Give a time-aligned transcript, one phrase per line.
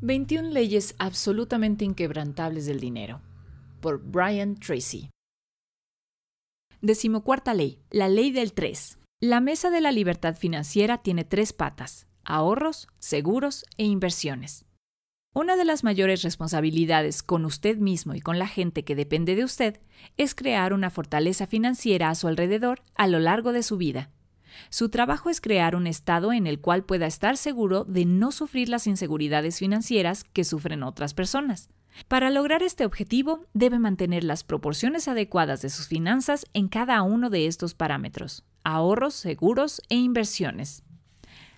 [0.00, 3.20] 21 leyes absolutamente inquebrantables del dinero.
[3.80, 5.10] Por Brian Tracy.
[6.80, 7.80] Decimocuarta ley.
[7.90, 8.98] La ley del 3.
[9.20, 12.06] La mesa de la libertad financiera tiene tres patas.
[12.22, 14.66] Ahorros, seguros e inversiones.
[15.34, 19.42] Una de las mayores responsabilidades con usted mismo y con la gente que depende de
[19.42, 19.80] usted
[20.16, 24.12] es crear una fortaleza financiera a su alrededor a lo largo de su vida.
[24.70, 28.68] Su trabajo es crear un estado en el cual pueda estar seguro de no sufrir
[28.68, 31.70] las inseguridades financieras que sufren otras personas.
[32.06, 37.30] Para lograr este objetivo, debe mantener las proporciones adecuadas de sus finanzas en cada uno
[37.30, 40.84] de estos parámetros, ahorros, seguros e inversiones.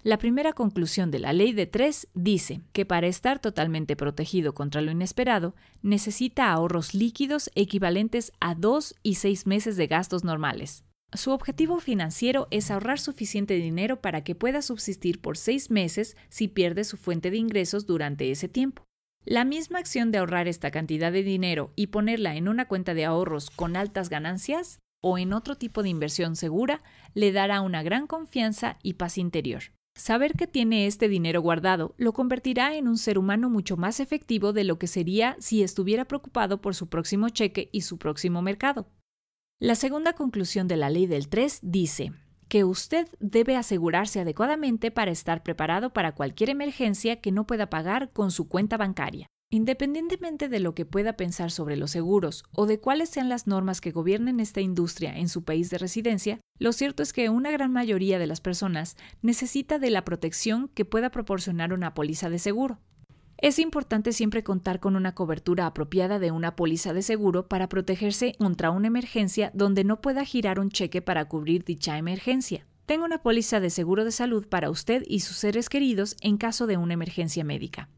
[0.03, 4.81] La primera conclusión de la ley de tres dice que para estar totalmente protegido contra
[4.81, 10.85] lo inesperado, necesita ahorros líquidos equivalentes a dos y seis meses de gastos normales.
[11.13, 16.47] Su objetivo financiero es ahorrar suficiente dinero para que pueda subsistir por seis meses si
[16.47, 18.85] pierde su fuente de ingresos durante ese tiempo.
[19.25, 23.05] La misma acción de ahorrar esta cantidad de dinero y ponerla en una cuenta de
[23.05, 26.83] ahorros con altas ganancias o en otro tipo de inversión segura
[27.15, 29.63] le dará una gran confianza y paz interior.
[29.97, 34.53] Saber que tiene este dinero guardado lo convertirá en un ser humano mucho más efectivo
[34.53, 38.87] de lo que sería si estuviera preocupado por su próximo cheque y su próximo mercado.
[39.63, 42.15] La segunda conclusión de la ley del 3 dice
[42.49, 48.11] que usted debe asegurarse adecuadamente para estar preparado para cualquier emergencia que no pueda pagar
[48.11, 49.27] con su cuenta bancaria.
[49.51, 53.83] Independientemente de lo que pueda pensar sobre los seguros o de cuáles sean las normas
[53.83, 57.71] que gobiernen esta industria en su país de residencia, lo cierto es que una gran
[57.71, 62.79] mayoría de las personas necesita de la protección que pueda proporcionar una póliza de seguro.
[63.43, 68.35] Es importante siempre contar con una cobertura apropiada de una póliza de seguro para protegerse
[68.39, 72.67] contra una emergencia donde no pueda girar un cheque para cubrir dicha emergencia.
[72.85, 76.67] Tenga una póliza de seguro de salud para usted y sus seres queridos en caso
[76.67, 77.89] de una emergencia médica.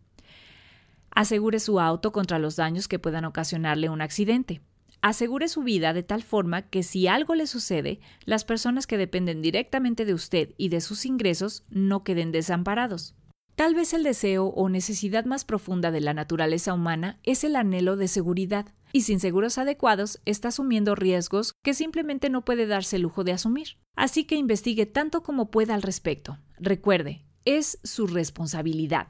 [1.10, 4.60] Asegure su auto contra los daños que puedan ocasionarle un accidente.
[5.00, 9.42] Asegure su vida de tal forma que si algo le sucede, las personas que dependen
[9.42, 13.16] directamente de usted y de sus ingresos no queden desamparados.
[13.56, 17.96] Tal vez el deseo o necesidad más profunda de la naturaleza humana es el anhelo
[17.96, 23.02] de seguridad, y sin seguros adecuados está asumiendo riesgos que simplemente no puede darse el
[23.02, 23.78] lujo de asumir.
[23.94, 26.38] Así que investigue tanto como pueda al respecto.
[26.58, 29.08] Recuerde, es su responsabilidad.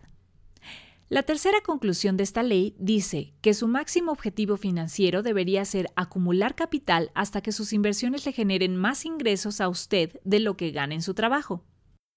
[1.09, 6.55] La tercera conclusión de esta ley dice que su máximo objetivo financiero debería ser acumular
[6.55, 10.95] capital hasta que sus inversiones le generen más ingresos a usted de lo que gana
[10.95, 11.65] en su trabajo.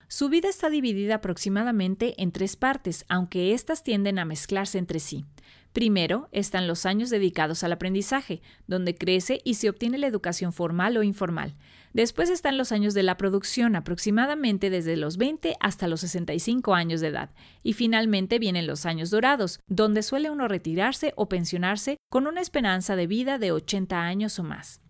[0.07, 5.25] Su vida está dividida aproximadamente en tres partes, aunque éstas tienden a mezclarse entre sí.
[5.73, 10.95] Primero están los años dedicados al aprendizaje, donde crece y se obtiene la educación formal
[10.95, 11.55] o informal.
[11.91, 17.01] Después están los años de la producción, aproximadamente desde los 20 hasta los 65 años
[17.01, 17.31] de edad.
[17.61, 22.95] Y finalmente vienen los años dorados, donde suele uno retirarse o pensionarse con una esperanza
[22.95, 24.84] de vida de 80 años o más.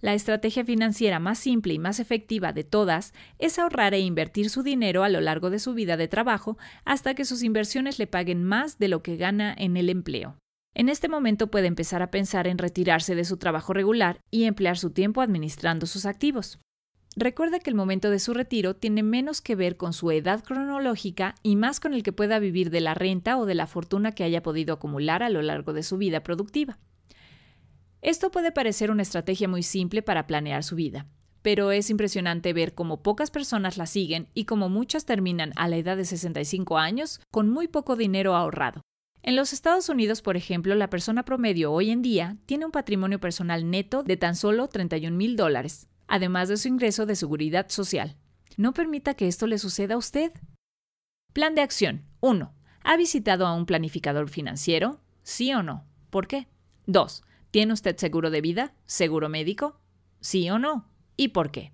[0.00, 4.62] La estrategia financiera más simple y más efectiva de todas es ahorrar e invertir su
[4.62, 8.42] dinero a lo largo de su vida de trabajo hasta que sus inversiones le paguen
[8.42, 10.38] más de lo que gana en el empleo.
[10.74, 14.78] En este momento puede empezar a pensar en retirarse de su trabajo regular y emplear
[14.78, 16.60] su tiempo administrando sus activos.
[17.16, 21.34] Recuerde que el momento de su retiro tiene menos que ver con su edad cronológica
[21.42, 24.22] y más con el que pueda vivir de la renta o de la fortuna que
[24.22, 26.78] haya podido acumular a lo largo de su vida productiva.
[28.02, 31.06] Esto puede parecer una estrategia muy simple para planear su vida,
[31.42, 35.76] pero es impresionante ver cómo pocas personas la siguen y cómo muchas terminan a la
[35.76, 38.80] edad de 65 años con muy poco dinero ahorrado.
[39.22, 43.20] En los Estados Unidos, por ejemplo, la persona promedio hoy en día tiene un patrimonio
[43.20, 48.16] personal neto de tan solo 31 mil dólares, además de su ingreso de seguridad social.
[48.56, 50.32] No permita que esto le suceda a usted.
[51.34, 52.06] Plan de acción.
[52.20, 52.50] 1.
[52.82, 55.00] ¿Ha visitado a un planificador financiero?
[55.22, 55.84] ¿Sí o no?
[56.08, 56.48] ¿Por qué?
[56.86, 57.22] 2.
[57.50, 58.74] ¿Tiene usted seguro de vida?
[58.86, 59.80] ¿Seguro médico?
[60.20, 60.88] ¿Sí o no?
[61.16, 61.72] ¿Y por qué?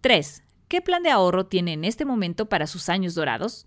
[0.00, 0.42] 3.
[0.68, 3.66] ¿Qué plan de ahorro tiene en este momento para sus años dorados?